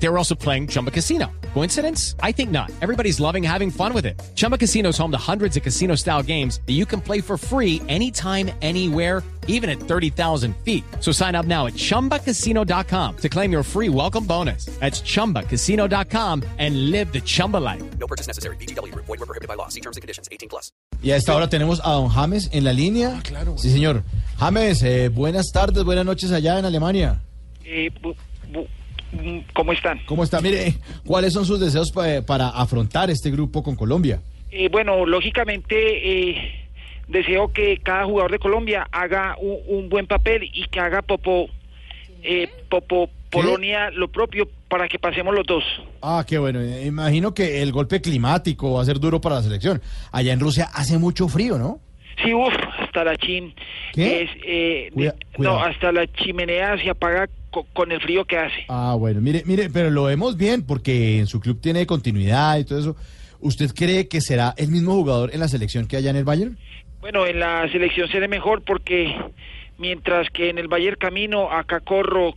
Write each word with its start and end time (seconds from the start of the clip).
They 0.00 0.08
were 0.08 0.16
also 0.18 0.34
playing 0.36 0.68
Chumba 0.68 0.90
Casino. 0.92 1.26
Coincidence? 1.54 2.14
I 2.22 2.30
think 2.32 2.50
not. 2.52 2.70
Everybody's 2.82 3.18
loving 3.20 3.42
having 3.42 3.70
fun 3.70 3.92
with 3.92 4.06
it. 4.06 4.14
Chumba 4.36 4.56
Casino 4.58 4.90
is 4.90 4.98
home 4.98 5.10
to 5.10 5.18
hundreds 5.18 5.56
of 5.56 5.62
casino 5.64 5.96
style 5.96 6.22
games 6.22 6.60
that 6.66 6.74
you 6.74 6.86
can 6.86 7.00
play 7.00 7.20
for 7.20 7.36
free 7.36 7.82
anytime, 7.88 8.50
anywhere, 8.62 9.22
even 9.48 9.68
at 9.68 9.80
30,000 9.80 10.54
feet. 10.64 10.84
So 11.00 11.10
sign 11.10 11.34
up 11.34 11.46
now 11.46 11.66
at 11.66 11.72
chumbacasino.com 11.74 13.16
to 13.16 13.28
claim 13.28 13.50
your 13.50 13.64
free 13.64 13.88
welcome 13.88 14.24
bonus. 14.24 14.66
That's 14.78 15.00
chumbacasino.com 15.02 16.42
and 16.58 16.90
live 16.92 17.12
the 17.12 17.20
Chumba 17.22 17.56
life. 17.56 17.82
No 17.98 18.06
purchase 18.06 18.26
necessary. 18.28 18.56
BGW. 18.56 18.94
Void 18.94 19.08
were 19.08 19.26
prohibited 19.26 19.48
by 19.48 19.54
law. 19.54 19.68
See 19.68 19.80
terms 19.80 19.96
and 19.96 20.02
conditions. 20.02 20.28
18 20.30 20.48
plus. 20.48 20.70
Y 21.02 21.10
a 21.12 21.16
esta 21.16 21.34
hora 21.34 21.48
tenemos 21.48 21.80
a 21.84 21.90
don 21.92 22.08
James 22.08 22.50
en 22.52 22.62
la 22.64 22.72
línea. 22.72 23.20
claro. 23.24 23.56
Sí, 23.56 23.70
señor. 23.70 24.04
James, 24.38 24.82
eh, 24.82 25.08
buenas 25.08 25.50
tardes, 25.52 25.82
buenas 25.84 26.04
noches 26.04 26.30
allá 26.30 26.58
en 26.58 26.64
Alemania. 26.66 27.20
Eh, 27.64 27.90
bu- 28.02 28.14
bu- 28.52 28.66
¿Cómo 29.54 29.72
están? 29.72 30.00
¿Cómo 30.06 30.22
está? 30.24 30.40
Mire, 30.40 30.74
¿cuáles 31.06 31.32
son 31.32 31.44
sus 31.46 31.58
deseos 31.58 31.90
pa- 31.92 32.22
para 32.26 32.48
afrontar 32.48 33.10
este 33.10 33.30
grupo 33.30 33.62
con 33.62 33.74
Colombia? 33.74 34.20
Eh, 34.50 34.68
bueno, 34.70 35.06
lógicamente 35.06 36.30
eh, 36.30 36.68
deseo 37.08 37.52
que 37.52 37.78
cada 37.78 38.04
jugador 38.04 38.30
de 38.32 38.38
Colombia 38.38 38.86
haga 38.92 39.36
un, 39.40 39.58
un 39.66 39.88
buen 39.88 40.06
papel 40.06 40.48
y 40.52 40.64
que 40.68 40.80
haga 40.80 41.02
Popo, 41.02 41.48
eh, 42.22 42.48
Popo 42.68 43.08
Polonia 43.30 43.90
lo 43.90 44.08
propio 44.08 44.48
para 44.68 44.88
que 44.88 44.98
pasemos 44.98 45.34
los 45.34 45.46
dos. 45.46 45.64
Ah, 46.02 46.24
qué 46.26 46.38
bueno. 46.38 46.60
Eh, 46.60 46.86
Imagino 46.86 47.32
que 47.34 47.62
el 47.62 47.72
golpe 47.72 48.00
climático 48.00 48.74
va 48.74 48.82
a 48.82 48.84
ser 48.86 49.00
duro 49.00 49.20
para 49.20 49.36
la 49.36 49.42
selección. 49.42 49.80
Allá 50.12 50.32
en 50.32 50.40
Rusia 50.40 50.68
hace 50.74 50.98
mucho 50.98 51.28
frío, 51.28 51.58
¿no? 51.58 51.80
Sí, 52.22 52.32
uff, 52.34 52.52
hasta 52.80 53.04
la 53.04 53.16
chim... 53.16 53.52
¿Qué? 53.92 54.22
es, 54.22 54.30
eh, 54.44 54.90
Cuida- 54.92 55.14
no, 55.38 55.58
hasta 55.62 55.92
la 55.92 56.06
chimenea 56.06 56.76
se 56.82 56.90
apaga 56.90 57.28
co- 57.50 57.66
con 57.72 57.90
el 57.92 58.00
frío 58.00 58.24
que 58.24 58.36
hace. 58.38 58.64
Ah, 58.68 58.94
bueno, 58.98 59.20
mire, 59.20 59.42
mire, 59.46 59.70
pero 59.70 59.90
lo 59.90 60.04
vemos 60.04 60.36
bien 60.36 60.62
porque 60.66 61.18
en 61.18 61.26
su 61.26 61.40
club 61.40 61.60
tiene 61.60 61.86
continuidad 61.86 62.58
y 62.58 62.64
todo 62.64 62.78
eso. 62.78 62.96
¿Usted 63.40 63.70
cree 63.74 64.08
que 64.08 64.20
será 64.20 64.54
el 64.56 64.68
mismo 64.68 64.92
jugador 64.94 65.30
en 65.32 65.40
la 65.40 65.48
selección 65.48 65.86
que 65.86 65.96
allá 65.96 66.10
en 66.10 66.16
el 66.16 66.24
Bayern? 66.24 66.58
Bueno, 67.00 67.24
en 67.26 67.38
la 67.38 67.68
selección 67.70 68.08
seré 68.08 68.26
mejor 68.28 68.62
porque 68.62 69.14
mientras 69.78 70.28
que 70.30 70.50
en 70.50 70.58
el 70.58 70.66
Bayern 70.68 70.96
camino, 70.98 71.50
acá 71.50 71.78
corro, 71.80 72.34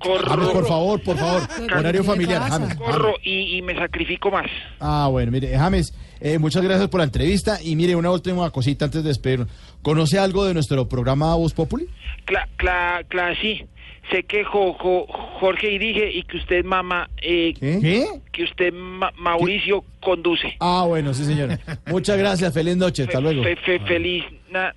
corro... 0.00 0.24
James, 0.26 0.48
por 0.48 0.66
favor, 0.66 1.00
por 1.02 1.16
favor. 1.16 1.42
Horario 1.76 2.02
familiar, 2.04 2.42
James. 2.50 2.74
corro 2.74 3.14
y, 3.22 3.56
y 3.58 3.62
me 3.62 3.74
sacrifico 3.76 4.30
más. 4.30 4.46
Ah, 4.80 5.08
bueno, 5.10 5.30
mire, 5.30 5.56
James, 5.56 5.94
eh, 6.20 6.38
muchas 6.38 6.62
gracias 6.62 6.88
por 6.88 6.98
la 6.98 7.04
entrevista. 7.04 7.58
Y 7.62 7.76
mire, 7.76 7.94
una 7.96 8.10
última 8.10 8.50
cosita 8.50 8.86
antes 8.86 9.02
de 9.04 9.08
despedirnos. 9.08 9.48
¿Conoce 9.82 10.18
algo 10.18 10.44
de 10.44 10.54
nuestro 10.54 10.88
programa 10.88 11.34
Voz 11.36 11.52
Populi? 11.54 11.86
Cla, 12.24 12.48
cla, 12.56 13.02
cla, 13.08 13.34
sí. 13.40 13.62
Sé 14.10 14.24
que 14.24 14.42
Jo- 14.42 14.72
Jo- 14.72 15.06
Jorge 15.38 15.68
dirige 15.68 16.10
y 16.12 16.24
que 16.24 16.38
usted, 16.38 16.64
mamá, 16.64 17.08
eh, 17.22 17.52
¿Qué? 17.60 18.06
que 18.32 18.42
usted, 18.42 18.72
Ma- 18.72 19.12
Mauricio, 19.16 19.84
conduce. 20.00 20.56
Ah, 20.58 20.84
bueno, 20.88 21.14
sí, 21.14 21.24
señora. 21.24 21.60
Muchas 21.86 22.18
gracias, 22.18 22.52
feliz 22.52 22.76
noche, 22.76 23.02
hasta 23.04 23.18
Fe- 23.18 23.22
luego. 23.22 23.42
fe- 23.44 23.56
fe- 23.56 23.80
feliz. 23.80 24.24
na- 24.50 24.74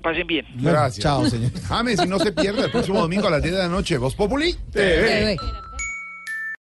la 0.00 0.10
pasen 0.10 0.26
bien. 0.26 0.46
Gracias. 0.56 1.02
Chao, 1.02 1.28
señor. 1.28 1.50
James, 1.68 2.00
y 2.04 2.08
no 2.08 2.18
se 2.18 2.32
pierda 2.32 2.64
el 2.64 2.70
próximo 2.70 3.00
domingo 3.00 3.28
a 3.28 3.30
las 3.30 3.42
10 3.42 3.54
de 3.54 3.60
la 3.60 3.68
noche. 3.68 3.98
Voz 3.98 4.14
Populi 4.14 4.54
TV. 4.72 5.36
TV. 5.36 5.36